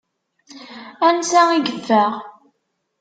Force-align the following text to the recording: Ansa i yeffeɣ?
Ansa 1.07 1.41
i 1.51 1.59
yeffeɣ? 1.65 2.11